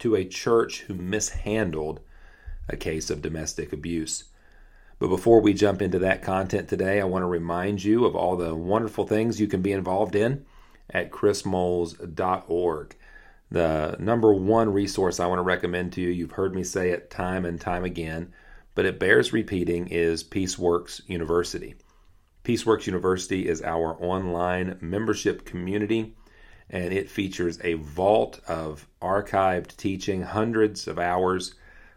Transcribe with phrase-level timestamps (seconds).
[0.00, 2.00] to a church who mishandled
[2.68, 4.24] a case of domestic abuse.
[4.98, 8.36] But before we jump into that content today, I want to remind you of all
[8.36, 10.44] the wonderful things you can be involved in
[10.90, 12.96] at chrismoles.org.
[13.50, 17.10] The number one resource I want to recommend to you, you've heard me say it
[17.10, 18.32] time and time again,
[18.74, 21.74] but it bears repeating, is Peaceworks University.
[22.44, 26.14] Peaceworks University is our online membership community
[26.70, 31.54] and it features a vault of archived teaching, hundreds of hours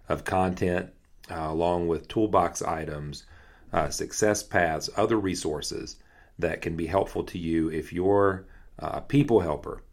[0.09, 0.89] of content,
[1.31, 3.25] uh, along with toolbox items,
[3.71, 5.97] uh, success paths, other resources
[6.39, 8.45] that can be helpful to you if you're
[8.79, 9.83] a people helper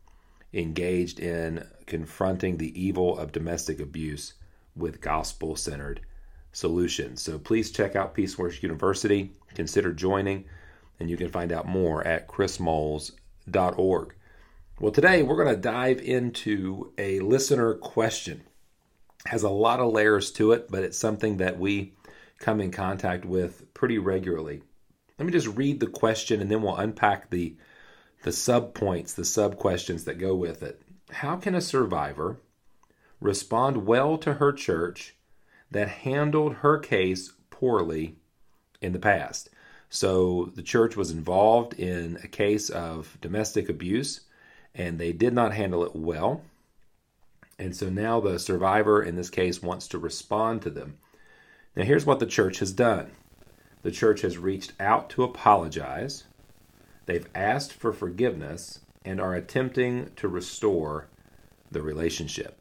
[0.52, 4.34] engaged in confronting the evil of domestic abuse
[4.74, 6.00] with gospel centered
[6.52, 7.22] solutions.
[7.22, 10.46] So please check out Peaceworks University, consider joining,
[10.98, 14.14] and you can find out more at chrismoles.org.
[14.80, 18.44] Well, today we're going to dive into a listener question.
[19.26, 21.92] It has a lot of layers to it, but it's something that we
[22.38, 24.62] come in contact with pretty regularly.
[25.18, 27.58] Let me just read the question and then we'll unpack the
[28.22, 30.80] the sub points, the sub questions that go with it.
[31.10, 32.38] How can a survivor
[33.20, 35.14] respond well to her church
[35.70, 38.16] that handled her case poorly
[38.80, 39.50] in the past?
[39.90, 44.22] So the church was involved in a case of domestic abuse
[44.74, 46.42] and they did not handle it well.
[47.58, 50.98] And so now the survivor in this case wants to respond to them.
[51.76, 53.10] Now, here's what the church has done
[53.82, 56.24] the church has reached out to apologize,
[57.06, 61.06] they've asked for forgiveness, and are attempting to restore
[61.70, 62.58] the relationship.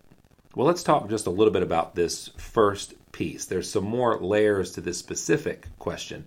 [0.56, 3.46] Well, let's talk just a little bit about this first piece.
[3.46, 6.26] There's some more layers to this specific question,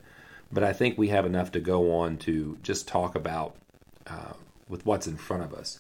[0.53, 3.56] but I think we have enough to go on to just talk about
[4.06, 4.34] uh,
[4.72, 5.78] with what's in front of us.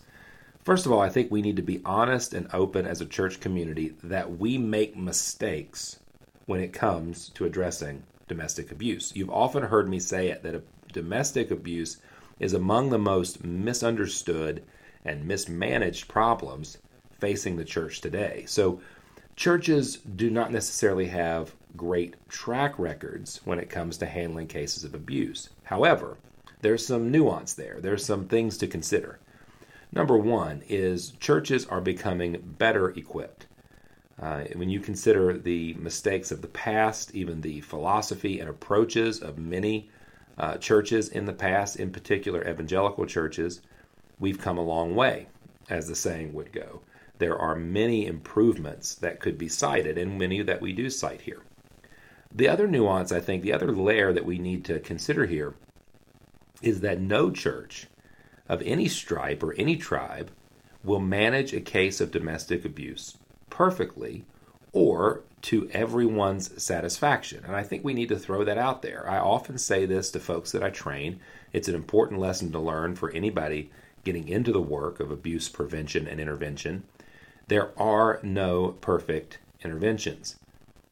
[0.62, 3.40] First of all, I think we need to be honest and open as a church
[3.40, 5.98] community that we make mistakes
[6.46, 9.10] when it comes to addressing domestic abuse.
[9.16, 11.96] You've often heard me say it that domestic abuse
[12.38, 14.62] is among the most misunderstood
[15.04, 16.78] and mismanaged problems
[17.18, 18.44] facing the church today.
[18.46, 18.80] So,
[19.34, 24.94] churches do not necessarily have great track records when it comes to handling cases of
[24.94, 25.48] abuse.
[25.64, 26.18] However,
[26.62, 27.78] there's some nuance there.
[27.80, 29.18] There's some things to consider.
[29.92, 33.46] Number one is churches are becoming better equipped.
[34.20, 39.38] Uh, when you consider the mistakes of the past, even the philosophy and approaches of
[39.38, 39.90] many
[40.38, 43.60] uh, churches in the past, in particular evangelical churches,
[44.20, 45.26] we've come a long way,
[45.68, 46.80] as the saying would go.
[47.18, 51.42] There are many improvements that could be cited, and many that we do cite here.
[52.34, 55.54] The other nuance, I think, the other layer that we need to consider here
[56.62, 57.86] is that no church
[58.48, 60.30] of any stripe or any tribe
[60.84, 63.16] will manage a case of domestic abuse
[63.50, 64.24] perfectly
[64.72, 67.44] or to everyone's satisfaction.
[67.44, 69.08] And I think we need to throw that out there.
[69.08, 71.20] I often say this to folks that I train.
[71.52, 73.70] It's an important lesson to learn for anybody
[74.04, 76.84] getting into the work of abuse prevention and intervention.
[77.48, 80.36] There are no perfect interventions.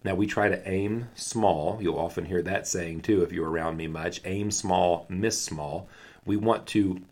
[0.02, 1.78] Now, we try to aim small.
[1.80, 5.88] You'll often hear that saying too if you're around me much aim small, miss small.
[6.24, 7.02] We want to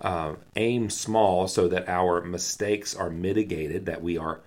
[0.00, 4.40] uh, aim small so that our mistakes are mitigated, that we are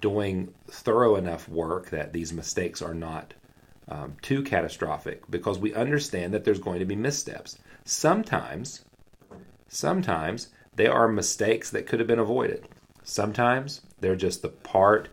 [0.00, 3.34] doing thorough enough work that these mistakes are not
[3.88, 7.58] um, too catastrophic because we understand that there's going to be missteps.
[7.84, 8.84] Sometimes,
[9.68, 12.68] sometimes they are mistakes that could have been avoided.
[13.02, 15.08] Sometimes they're just the part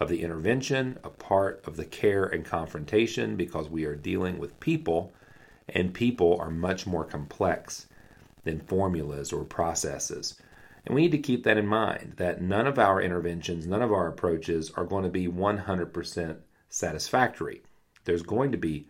[0.00, 4.60] of the intervention, a part of the care and confrontation, because we are dealing with
[4.60, 5.12] people,
[5.68, 7.86] and people are much more complex
[8.44, 10.40] than formulas or processes.
[10.86, 13.92] And we need to keep that in mind that none of our interventions, none of
[13.92, 16.36] our approaches are going to be 100%
[16.70, 17.62] satisfactory.
[18.04, 18.88] There's going to be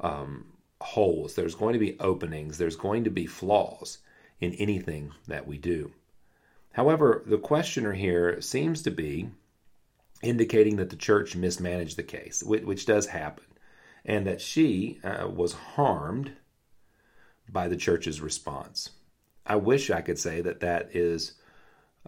[0.00, 0.46] um,
[0.80, 3.98] holes, there's going to be openings, there's going to be flaws
[4.40, 5.92] in anything that we do.
[6.72, 9.30] However, the questioner here seems to be
[10.22, 13.44] indicating that the church mismanaged the case, which, which does happen,
[14.04, 16.32] and that she uh, was harmed
[17.48, 18.90] by the church's response.
[19.44, 21.32] I wish I could say that that is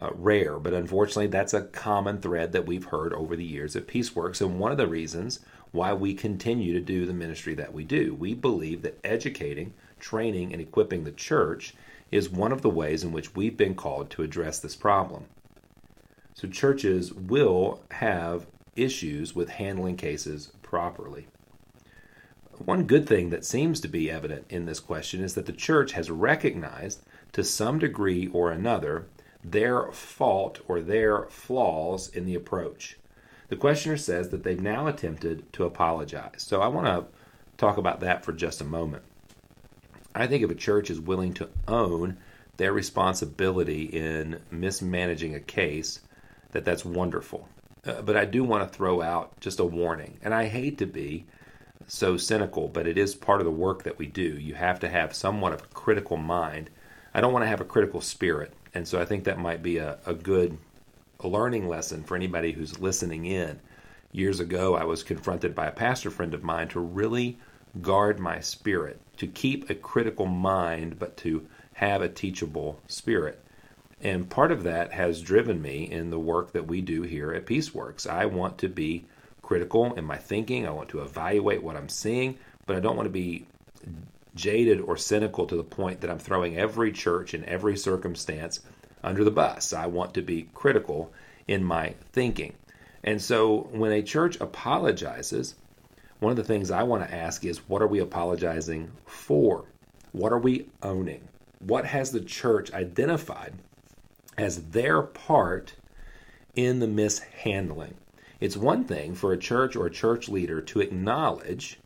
[0.01, 3.87] uh, rare, but unfortunately, that's a common thread that we've heard over the years at
[3.87, 5.41] Peaceworks, and one of the reasons
[5.73, 8.15] why we continue to do the ministry that we do.
[8.15, 11.75] We believe that educating, training, and equipping the church
[12.13, 15.27] is one of the ways in which we've been called to address this problem.
[16.35, 18.47] So, churches will have
[18.77, 21.29] issues with handling cases properly.
[22.59, 25.93] One good thing that seems to be evident in this question is that the church
[25.93, 27.03] has recognized
[27.33, 29.07] to some degree or another
[29.45, 32.97] their fault or their flaws in the approach.
[33.49, 36.43] The questioner says that they've now attempted to apologize.
[36.43, 37.07] So I want to
[37.59, 39.03] talk about that for just a moment.
[40.15, 42.17] I think if a church is willing to own
[42.57, 46.01] their responsibility in mismanaging a case,
[46.55, 47.47] that that's wonderful.
[47.87, 50.19] Uh, but I do want to throw out just a warning.
[50.23, 51.27] And I hate to be
[51.87, 54.23] so cynical, but it is part of the work that we do.
[54.23, 56.71] You have to have somewhat of a critical mind.
[57.13, 58.55] I don't want to have a critical spirit.
[58.73, 60.57] And so I think that might be a, a good
[61.23, 63.61] learning lesson for anybody who's listening in.
[64.13, 67.39] Years ago, I was confronted by a pastor friend of mine to really
[67.83, 73.44] guard my spirit, to keep a critical mind, but to have a teachable spirit.
[74.05, 77.47] And part of that has driven me in the work that we do here at
[77.47, 78.07] Peaceworks.
[78.07, 79.07] I want to be
[79.41, 82.37] critical in my thinking, I want to evaluate what I'm seeing,
[82.67, 83.47] but I don't want to be
[84.35, 88.61] jaded or cynical to the point that I'm throwing every church in every circumstance
[89.03, 89.73] under the bus.
[89.73, 91.11] I want to be critical
[91.49, 92.55] in my thinking.
[93.03, 95.55] And so when a church apologizes,
[96.19, 99.65] one of the things I want to ask is what are we apologizing for?
[100.13, 101.29] What are we owning?
[101.61, 103.55] What has the church identified
[104.37, 105.75] as their part
[106.55, 107.95] in the mishandling?
[108.41, 111.79] It's one thing for a church or a church leader to acknowledge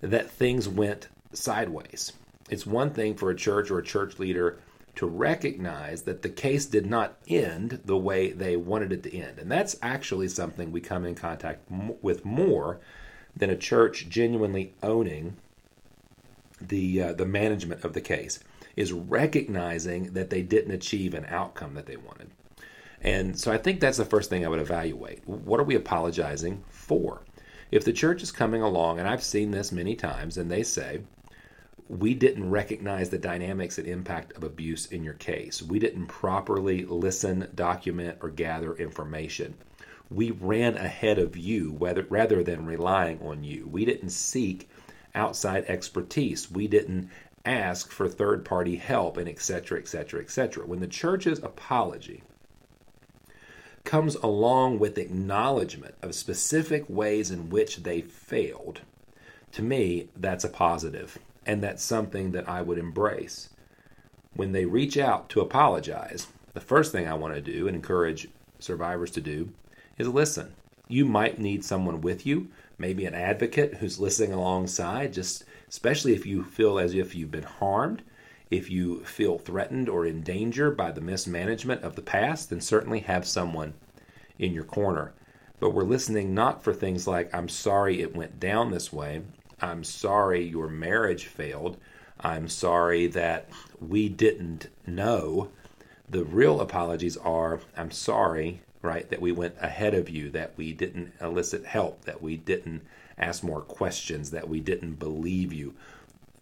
[0.00, 2.12] that things went sideways.
[2.50, 4.58] It's one thing for a church or a church leader
[4.96, 9.38] to recognize that the case did not end the way they wanted it to end.
[9.38, 11.68] And that's actually something we come in contact
[12.02, 12.80] with more
[13.36, 15.36] than a church genuinely owning
[16.68, 18.40] the uh, the management of the case
[18.76, 22.30] is recognizing that they didn't achieve an outcome that they wanted.
[23.00, 25.28] And so I think that's the first thing I would evaluate.
[25.28, 27.22] What are we apologizing for?
[27.70, 31.00] If the church is coming along, and I've seen this many times, and they say,
[31.88, 35.62] we didn't recognize the dynamics and impact of abuse in your case.
[35.62, 39.54] We didn't properly listen, document, or gather information.
[40.10, 43.66] We ran ahead of you rather than relying on you.
[43.66, 44.70] We didn't seek
[45.14, 46.50] outside expertise.
[46.50, 47.10] We didn't
[47.44, 50.66] ask for third party help, and etc., etc., etc.
[50.66, 52.22] When the church's apology
[53.84, 58.80] comes along with acknowledgement of specific ways in which they failed,
[59.52, 63.50] to me, that's a positive and that's something that I would embrace.
[64.34, 68.28] When they reach out to apologize, the first thing I want to do and encourage
[68.58, 69.52] survivors to do
[69.98, 70.54] is listen.
[70.88, 72.48] You might need someone with you,
[72.78, 77.42] maybe an advocate who's listening alongside, just especially if you feel as if you've been
[77.42, 78.02] harmed,
[78.50, 83.00] if you feel threatened or in danger by the mismanagement of the past, then certainly
[83.00, 83.74] have someone
[84.38, 85.12] in your corner.
[85.60, 89.22] But we're listening not for things like, I'm sorry it went down this way,
[89.60, 91.78] I'm sorry your marriage failed.
[92.20, 93.48] I'm sorry that
[93.80, 95.50] we didn't know.
[96.08, 100.72] The real apologies are I'm sorry, right, that we went ahead of you, that we
[100.72, 102.82] didn't elicit help, that we didn't
[103.18, 105.74] ask more questions, that we didn't believe you.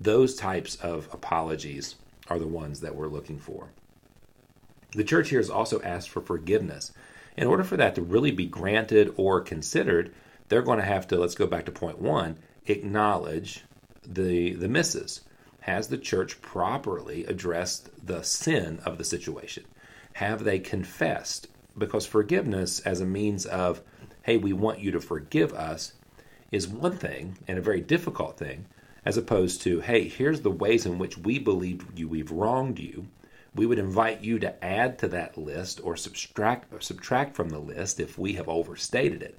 [0.01, 1.95] Those types of apologies
[2.29, 3.69] are the ones that we're looking for.
[4.93, 6.93] The church here has also asked for forgiveness.
[7.37, 10.13] In order for that to really be granted or considered,
[10.49, 13.65] they're going to have to, let's go back to point one, acknowledge
[14.05, 15.23] the the misses?
[15.61, 19.65] Has the church properly addressed the sin of the situation?
[20.15, 21.47] Have they confessed?
[21.77, 23.83] Because forgiveness as a means of,
[24.23, 25.95] hey, we want you to forgive us,
[26.51, 28.67] is one thing and a very difficult thing,
[29.05, 33.07] as opposed to, hey, here's the ways in which we believe you we've wronged you.
[33.55, 37.59] We would invite you to add to that list or subtract or subtract from the
[37.59, 39.39] list if we have overstated it.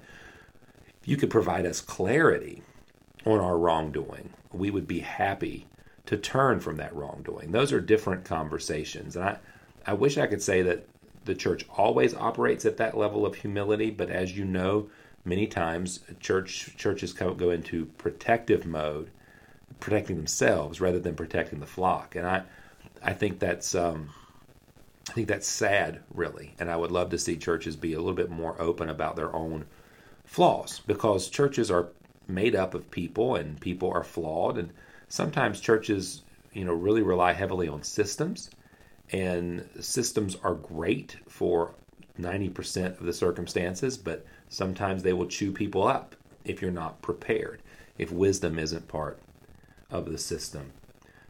[1.04, 2.62] you could provide us clarity
[3.26, 5.66] on our wrongdoing, we would be happy
[6.06, 7.52] to turn from that wrongdoing.
[7.52, 9.16] Those are different conversations.
[9.16, 9.38] And I,
[9.86, 10.86] I wish I could say that
[11.24, 14.88] the church always operates at that level of humility, but as you know,
[15.24, 19.10] many times church churches go into protective mode,
[19.80, 22.14] protecting themselves rather than protecting the flock.
[22.16, 22.42] And I,
[23.02, 24.10] I think that's um,
[25.08, 26.54] I think that's sad, really.
[26.58, 29.34] And I would love to see churches be a little bit more open about their
[29.34, 29.66] own
[30.24, 31.88] flaws because churches are
[32.26, 34.72] made up of people and people are flawed and
[35.08, 36.22] sometimes churches
[36.54, 38.48] you know really rely heavily on systems
[39.14, 41.76] And systems are great for
[42.18, 47.62] 90% of the circumstances, but sometimes they will chew people up if you're not prepared,
[47.96, 49.20] if wisdom isn't part
[49.88, 50.72] of the system.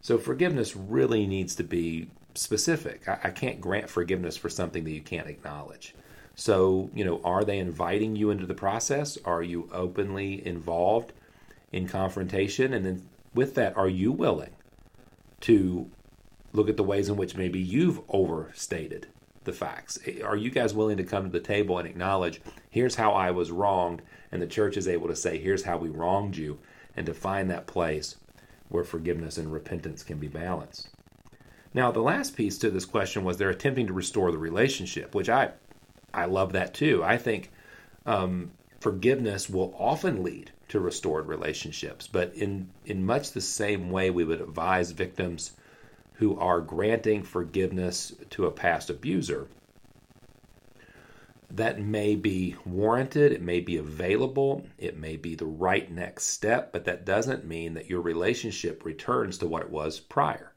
[0.01, 3.07] So forgiveness really needs to be specific.
[3.07, 5.95] I, I, can't grant forgiveness for something that you can't acknowledge.
[6.37, 9.19] So, you know, are they inviting you into the process?
[9.27, 11.13] Are you openly involved
[11.71, 12.73] in confrontation?
[12.73, 14.53] And then with that, are you willing
[15.43, 15.91] to
[16.55, 19.09] look at the ways in which maybe you've overstated
[19.43, 19.99] the facts?
[20.25, 23.51] Are you guys willing to come to the table and acknowledge, here's how I was
[23.51, 24.01] wronged,
[24.33, 26.59] and the church is able to say, here's how we wronged you,
[26.97, 28.17] and to find that place
[28.69, 30.89] where forgiveness and repentance can be balanced?
[31.75, 35.29] Now, the last piece to this question was they're attempting to restore the relationship, which
[35.29, 35.51] I,
[36.15, 37.03] I love that too.
[37.03, 37.51] I think
[38.07, 44.11] um, forgiveness will often lead to restored relationships, but in in much the same way
[44.11, 45.53] we would advise victims
[46.15, 49.49] who are granting forgiveness to a past abuser,
[51.51, 56.73] that may be warranted, it may be available, it may be the right next step,
[56.73, 60.53] but that doesn't mean that your relationship returns to what it was prior.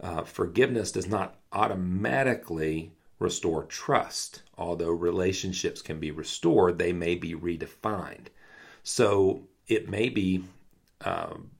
[0.00, 4.42] Uh, forgiveness does not automatically restore trust.
[4.58, 8.26] Although relationships can be restored, they may be redefined.
[8.82, 10.44] So it may be
[11.04, 11.50] um,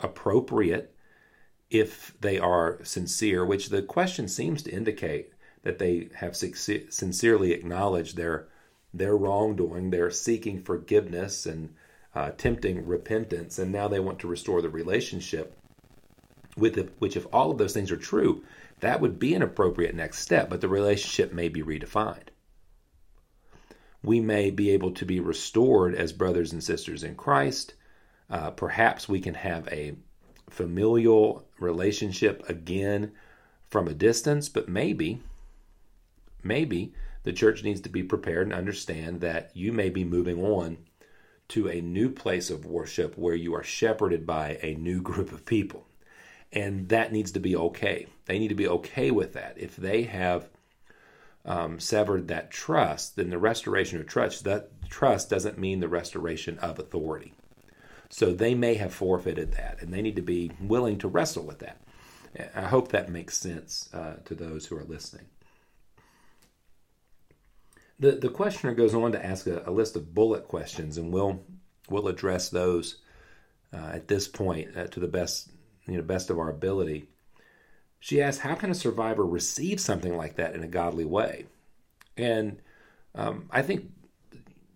[0.00, 0.91] appropriate
[1.72, 8.16] if they are sincere, which the question seems to indicate that they have sincerely acknowledged
[8.16, 8.48] their
[8.92, 9.90] their wrongdoing.
[9.90, 11.74] They're seeking forgiveness and
[12.14, 15.56] uh, attempting repentance, and now they want to restore the relationship.
[16.58, 18.44] With the, which, if all of those things are true,
[18.80, 20.50] that would be an appropriate next step.
[20.50, 22.28] But the relationship may be redefined.
[24.02, 27.72] We may be able to be restored as brothers and sisters in Christ.
[28.28, 29.94] Uh, perhaps we can have a
[30.50, 33.12] familial relationship again
[33.68, 35.22] from a distance, but maybe,
[36.42, 36.92] maybe
[37.24, 40.78] the church needs to be prepared and understand that you may be moving on
[41.48, 45.46] to a new place of worship where you are shepherded by a new group of
[45.46, 45.86] people.
[46.52, 48.06] And that needs to be okay.
[48.26, 49.56] They need to be okay with that.
[49.56, 50.48] If they have
[51.44, 56.58] um, severed that trust, then the restoration of trust that trust doesn't mean the restoration
[56.58, 57.32] of authority.
[58.12, 61.60] So they may have forfeited that, and they need to be willing to wrestle with
[61.60, 61.80] that.
[62.54, 65.24] I hope that makes sense uh, to those who are listening.
[67.98, 71.42] The the questioner goes on to ask a, a list of bullet questions, and we'll
[71.88, 72.96] we'll address those
[73.72, 75.50] uh, at this point uh, to the best
[75.86, 77.08] you know best of our ability.
[77.98, 81.46] She asks, "How can a survivor receive something like that in a godly way?"
[82.18, 82.60] And
[83.14, 83.90] um, I think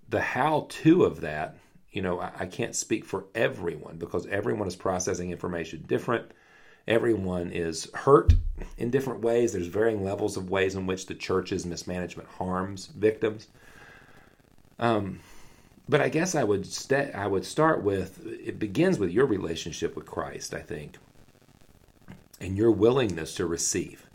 [0.08, 1.56] the how-to of that
[1.96, 6.30] you know, I, I can't speak for everyone because everyone is processing information different.
[6.86, 8.34] Everyone is hurt
[8.76, 9.54] in different ways.
[9.54, 13.48] There's varying levels of ways in which the church's mismanagement harms victims.
[14.78, 15.20] Um,
[15.88, 19.96] but I guess I would st- I would start with it begins with your relationship
[19.96, 20.98] with Christ, I think,
[22.42, 24.06] and your willingness to receive.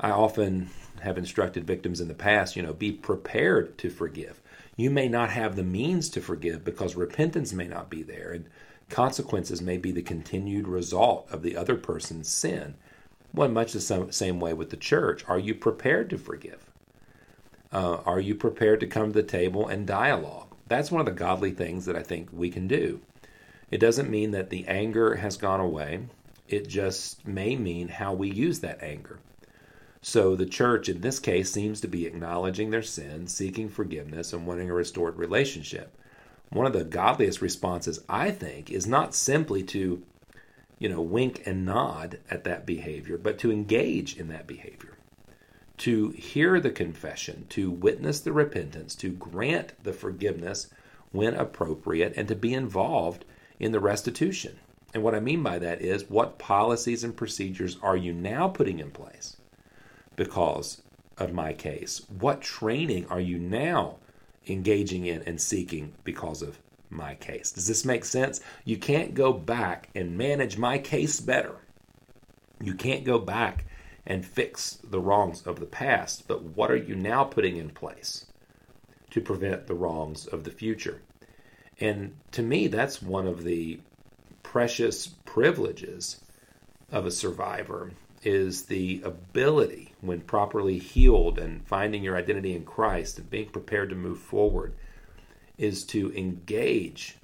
[0.00, 0.70] I often
[1.02, 4.40] have instructed victims in the past, you know, be prepared to forgive.
[4.76, 8.48] You may not have the means to forgive because repentance may not be there, and
[8.90, 12.74] consequences may be the continued result of the other person's sin.
[13.32, 15.24] Well, much the same way with the church.
[15.28, 16.70] Are you prepared to forgive?
[17.72, 20.54] Uh, are you prepared to come to the table and dialogue?
[20.68, 23.00] That's one of the godly things that I think we can do.
[23.70, 26.00] It doesn't mean that the anger has gone away.
[26.48, 29.18] It just may mean how we use that anger.
[30.08, 34.46] So the church in this case seems to be acknowledging their sin, seeking forgiveness, and
[34.46, 35.98] wanting a restored relationship.
[36.50, 40.04] One of the godliest responses, I think, is not simply to,
[40.78, 44.96] you know, wink and nod at that behavior, but to engage in that behavior.
[45.78, 50.68] To hear the confession, to witness the repentance, to grant the forgiveness
[51.10, 53.24] when appropriate, and to be involved
[53.58, 54.60] in the restitution.
[54.94, 58.78] And what I mean by that is what policies and procedures are you now putting
[58.78, 59.36] in place
[60.16, 60.82] because
[61.18, 62.02] of my case?
[62.18, 63.96] What training are you now
[64.46, 66.58] engaging in and seeking because of
[66.90, 67.52] my case?
[67.52, 68.40] Does this make sense?
[68.64, 71.56] You can't go back and manage my case better.
[72.60, 73.66] You can't go back
[74.06, 78.26] and fix the wrongs of the past, but what are you now putting in place
[79.10, 81.02] to prevent the wrongs of the future?
[81.80, 83.80] And to me, that's one of the
[84.42, 86.20] precious privileges
[86.90, 87.92] of a survivor
[88.26, 93.90] is the ability, when properly healed and finding your identity in Christ and being prepared
[93.90, 94.74] to move forward,
[95.56, 97.16] is to engage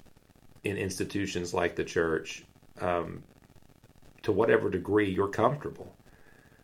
[0.63, 2.45] in institutions like the church
[2.79, 3.21] um,
[4.21, 5.93] to whatever degree you're comfortable.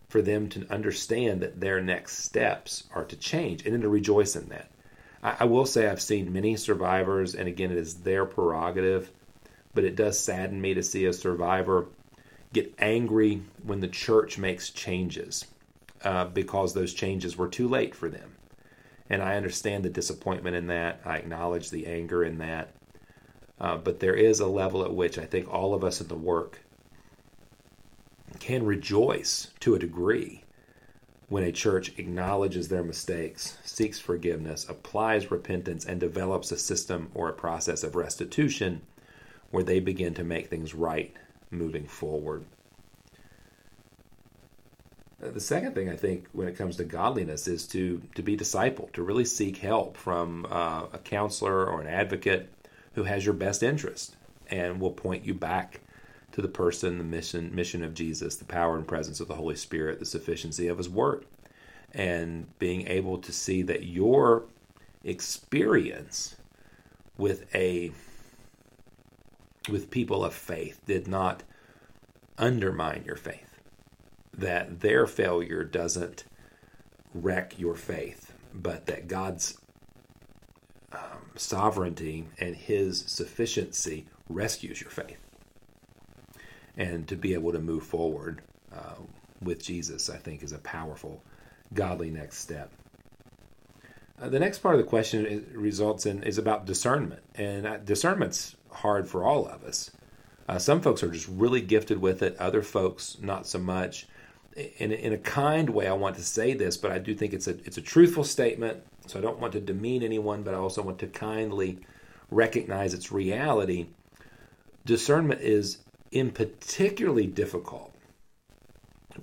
[0.09, 4.35] for them to understand that their next steps are to change and then to rejoice
[4.35, 4.69] in that.
[5.23, 9.11] I, I will say I've seen many survivors, and again, it is their prerogative,
[9.73, 11.87] but it does sadden me to see a survivor
[12.53, 15.45] get angry when the church makes changes
[16.03, 18.35] uh, because those changes were too late for them.
[19.09, 21.01] And I understand the disappointment in that.
[21.03, 22.73] I acknowledge the anger in that.
[23.59, 26.15] Uh, but there is a level at which I think all of us in the
[26.15, 26.59] work
[28.39, 30.43] can rejoice to a degree
[31.27, 37.29] when a church acknowledges their mistakes, seeks forgiveness, applies repentance, and develops a system or
[37.29, 38.81] a process of restitution
[39.51, 41.15] where they begin to make things right
[41.51, 42.45] moving forward.
[45.21, 48.37] Uh, the second thing I think when it comes to godliness is to to be
[48.37, 52.49] discipled, to really seek help from uh, a counselor or an advocate
[52.93, 54.15] who has your best interest
[54.49, 55.81] and will point you back
[56.31, 59.55] to the person, the mission, mission of Jesus, the power and presence of the Holy
[59.55, 61.25] Spirit, the sufficiency of His Word,
[61.93, 64.43] and being able to see that your
[65.03, 66.35] experience
[67.17, 67.91] with a
[69.69, 71.43] with people of faith did not
[72.37, 73.59] undermine your faith.
[74.33, 76.23] That their failure doesn't
[77.13, 79.57] wreck your faith, but that God's
[80.91, 85.17] um, sovereignty and His sufficiency rescues your faith
[86.77, 88.41] and to be able to move forward
[88.73, 88.95] uh,
[89.41, 91.21] with Jesus, I think, is a powerful,
[91.73, 92.71] godly next step.
[94.21, 97.77] Uh, the next part of the question is, results in is about discernment, and uh,
[97.77, 99.91] discernment's hard for all of us.
[100.47, 104.07] Uh, some folks are just really gifted with it; other folks not so much.
[104.77, 107.47] In, in a kind way, I want to say this, but I do think it's
[107.47, 108.83] a it's a truthful statement.
[109.07, 111.79] So I don't want to demean anyone, but I also want to kindly
[112.29, 113.87] recognize its reality.
[114.85, 115.77] Discernment is
[116.11, 117.95] in particularly difficult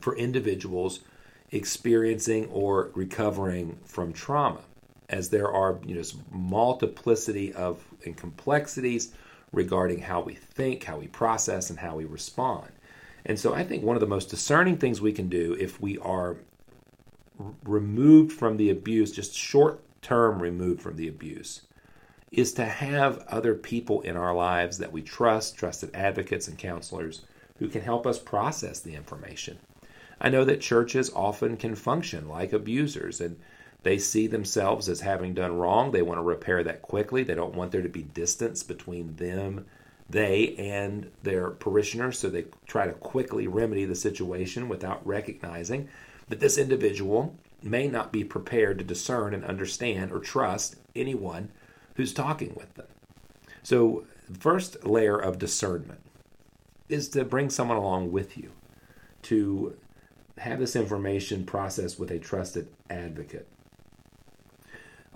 [0.01, 1.01] for individuals
[1.51, 4.63] experiencing or recovering from trauma
[5.09, 9.13] as there are you know multiplicity of and complexities
[9.53, 12.71] regarding how we think how we process and how we respond
[13.25, 15.99] and so i think one of the most discerning things we can do if we
[15.99, 16.37] are
[17.65, 21.63] removed from the abuse just short term removed from the abuse
[22.31, 27.25] is to have other people in our lives that we trust, trusted advocates and counselors
[27.59, 29.59] who can help us process the information.
[30.21, 33.39] I know that churches often can function like abusers and
[33.87, 35.93] they see themselves as having done wrong.
[35.93, 37.23] They want to repair that quickly.
[37.23, 39.65] They don't want there to be distance between them,
[40.11, 45.89] they, and their parishioners, so they try to quickly remedy the situation without recognizing
[46.29, 51.51] that this individual may not be prepared to discern and understand or trust anyone
[51.95, 52.87] who's talking with them.
[53.63, 56.01] So, the first layer of discernment
[56.89, 58.51] is to bring someone along with you
[59.23, 59.77] to
[60.39, 63.47] have this information processed with a trusted advocate.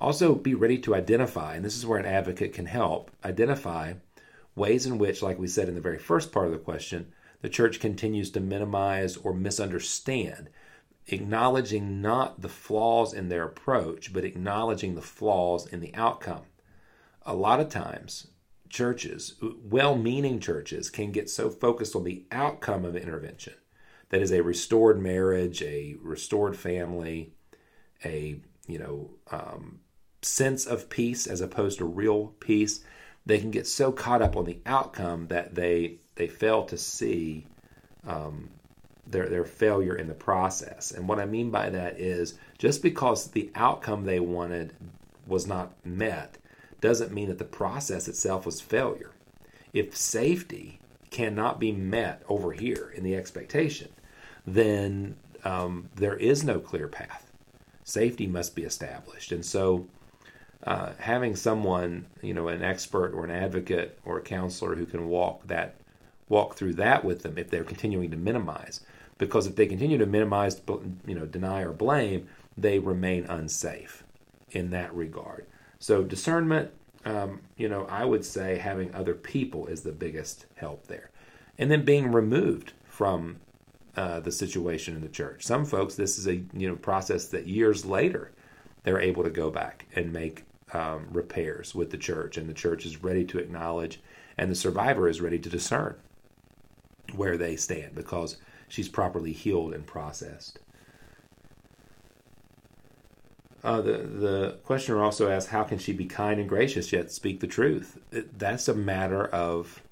[0.00, 3.92] Also, be ready to identify, and this is where an advocate can help identify
[4.54, 7.48] ways in which, like we said in the very first part of the question, the
[7.48, 10.48] church continues to minimize or misunderstand,
[11.06, 16.42] acknowledging not the flaws in their approach, but acknowledging the flaws in the outcome.
[17.26, 18.28] A lot of times
[18.70, 23.54] churches, well meaning churches, can get so focused on the outcome of intervention
[24.08, 27.32] that is a restored marriage, a restored family,
[28.04, 29.80] a you know um,
[30.22, 32.80] sense of peace as opposed to real peace.
[33.26, 37.46] They can get so caught up on the outcome that they they fail to see
[38.06, 38.50] um,
[39.06, 40.90] their their failure in the process.
[40.90, 44.74] And what I mean by that is just because the outcome they wanted
[45.26, 46.38] was not met
[46.80, 49.12] doesn't mean that the process itself was failure.
[49.72, 50.80] If safety
[51.10, 53.88] cannot be met over here in the expectation,
[54.46, 57.32] then um, there is no clear path.
[57.84, 59.32] Safety must be established.
[59.32, 59.86] And so,
[60.64, 65.08] uh, having someone, you know, an expert or an advocate or a counselor who can
[65.08, 65.76] walk that,
[66.28, 68.80] walk through that with them if they're continuing to minimize,
[69.18, 70.60] because if they continue to minimize,
[71.06, 74.04] you know, deny or blame, they remain unsafe
[74.50, 75.46] in that regard.
[75.78, 76.70] So discernment,
[77.04, 81.10] um, you know, I would say having other people is the biggest help there,
[81.58, 83.36] and then being removed from
[83.96, 85.44] uh, the situation in the church.
[85.44, 88.32] Some folks, this is a you know process that years later
[88.82, 92.86] they're able to go back and make um, repairs with the church, and the church
[92.86, 94.00] is ready to acknowledge,
[94.36, 95.96] and the survivor is ready to discern
[97.14, 98.36] where they stand because
[98.68, 100.58] she's properly healed and processed.
[103.62, 107.40] Uh, the the questioner also asked, "How can she be kind and gracious yet speak
[107.40, 109.82] the truth?" That's a matter of.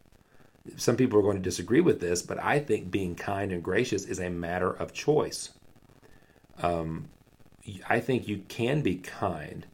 [0.76, 4.04] Some people are going to disagree with this, but I think being kind and gracious
[4.04, 5.50] is a matter of choice
[6.62, 7.08] um,
[7.88, 9.66] I think you can be kind,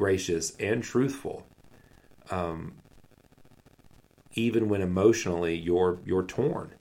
[0.00, 1.46] gracious, and truthful,
[2.30, 2.72] um,
[4.32, 6.72] even when emotionally you're you're torn.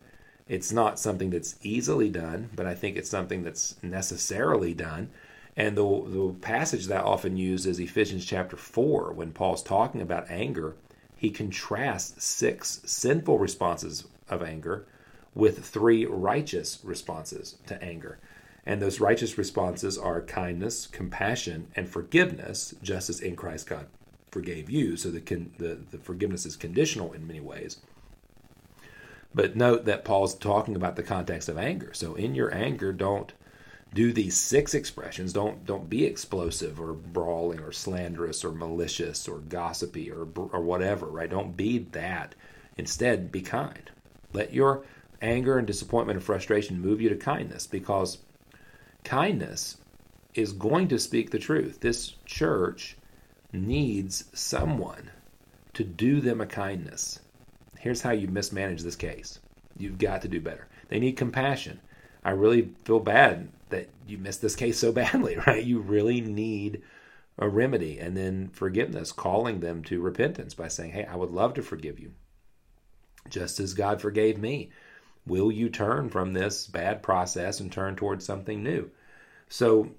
[0.47, 5.09] It's not something that's easily done, but I think it's something that's necessarily done.
[5.57, 10.01] And the, the passage that I often used is Ephesians chapter 4, when Paul's talking
[10.01, 10.77] about anger.
[11.17, 14.87] He contrasts six sinful responses of anger
[15.35, 18.17] with three righteous responses to anger.
[18.65, 23.87] And those righteous responses are kindness, compassion, and forgiveness, just as in Christ God
[24.31, 24.95] forgave you.
[24.95, 25.19] So the,
[25.57, 27.77] the, the forgiveness is conditional in many ways.
[29.33, 31.93] But note that Paul's talking about the context of anger.
[31.93, 33.31] So in your anger, don't
[33.93, 35.33] do these six expressions.
[35.33, 41.07] Don't don't be explosive or brawling or slanderous or malicious or gossipy or or whatever.
[41.07, 41.29] Right?
[41.29, 42.35] Don't be that.
[42.77, 43.91] Instead, be kind.
[44.33, 44.83] Let your
[45.21, 48.19] anger and disappointment and frustration move you to kindness because
[49.03, 49.77] kindness
[50.33, 51.79] is going to speak the truth.
[51.79, 52.97] This church
[53.51, 55.11] needs someone
[55.73, 57.19] to do them a kindness.
[57.79, 59.39] Here's how you mismanage this case.
[59.77, 60.67] You've got to do better.
[60.89, 61.79] They need compassion.
[62.23, 65.63] I really feel bad that you missed this case so badly, right?
[65.63, 66.81] You really need
[67.37, 71.53] a remedy and then forgiveness, calling them to repentance by saying, Hey, I would love
[71.53, 72.11] to forgive you,
[73.29, 74.71] just as God forgave me.
[75.25, 78.89] Will you turn from this bad process and turn towards something new?
[79.47, 79.91] So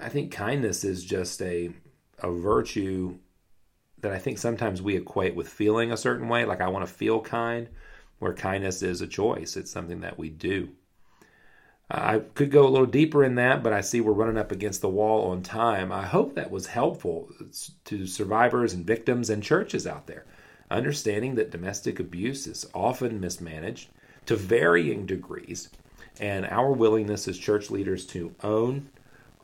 [0.00, 1.70] I think kindness is just a,
[2.18, 3.18] a virtue
[4.00, 6.44] that I think sometimes we equate with feeling a certain way.
[6.44, 7.68] Like, I want to feel kind,
[8.18, 10.70] where kindness is a choice, it's something that we do.
[11.90, 14.80] I could go a little deeper in that, but I see we're running up against
[14.80, 15.92] the wall on time.
[15.92, 17.28] I hope that was helpful
[17.84, 20.24] to survivors and victims and churches out there.
[20.70, 23.90] Understanding that domestic abuse is often mismanaged
[24.26, 25.68] to varying degrees,
[26.20, 28.88] and our willingness as church leaders to own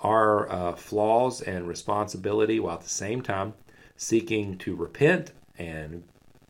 [0.00, 3.52] our uh, flaws and responsibility while at the same time
[3.96, 6.02] seeking to repent and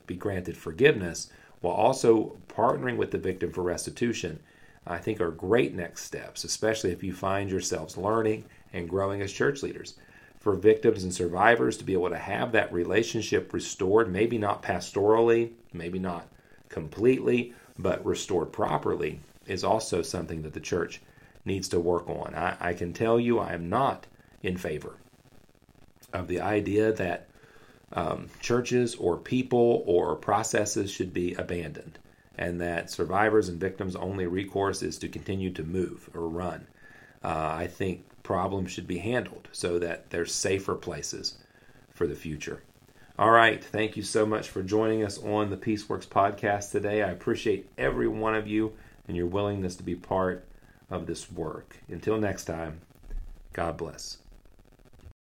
[0.06, 4.38] be granted forgiveness while also partnering with the victim for restitution
[4.86, 9.32] I think are great next steps, especially if you find yourselves learning and growing as
[9.32, 9.94] church leaders.
[10.38, 15.50] For victims and survivors to be able to have that relationship restored, maybe not pastorally,
[15.72, 16.28] maybe not
[16.70, 21.00] completely, but restored properly, is also something that the church
[21.44, 22.34] needs to work on.
[22.34, 24.06] I, I can tell you I am not
[24.42, 24.96] in favor
[26.12, 27.28] of the idea that
[27.92, 31.98] um, churches or people or processes should be abandoned
[32.38, 36.66] and that survivors and victims' only recourse is to continue to move or run.
[37.22, 41.36] Uh, I think problems should be handled so that there's safer places
[41.90, 42.62] for the future.
[43.20, 43.62] All right.
[43.62, 47.02] Thank you so much for joining us on the Peaceworks podcast today.
[47.02, 48.72] I appreciate every one of you
[49.06, 50.46] and your willingness to be part
[50.88, 51.76] of this work.
[51.86, 52.80] Until next time,
[53.52, 54.19] God bless.